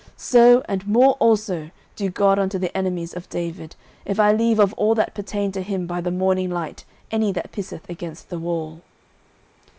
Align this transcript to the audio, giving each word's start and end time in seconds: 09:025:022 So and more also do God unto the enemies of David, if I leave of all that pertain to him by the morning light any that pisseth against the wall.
09:025:022 0.01 0.09
So 0.19 0.63
and 0.67 0.87
more 0.87 1.13
also 1.19 1.69
do 1.95 2.09
God 2.09 2.39
unto 2.39 2.57
the 2.57 2.75
enemies 2.75 3.13
of 3.13 3.29
David, 3.29 3.75
if 4.03 4.19
I 4.19 4.31
leave 4.33 4.57
of 4.59 4.73
all 4.73 4.95
that 4.95 5.13
pertain 5.13 5.51
to 5.51 5.61
him 5.61 5.85
by 5.85 6.01
the 6.01 6.09
morning 6.09 6.49
light 6.49 6.85
any 7.11 7.31
that 7.33 7.51
pisseth 7.51 7.87
against 7.87 8.29
the 8.31 8.39
wall. 8.39 8.81